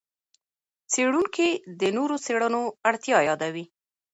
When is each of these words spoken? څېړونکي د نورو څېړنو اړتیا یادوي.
څېړونکي 0.91 1.49
د 1.79 1.81
نورو 1.97 2.15
څېړنو 2.25 2.61
اړتیا 2.89 3.17
یادوي. 3.29 3.65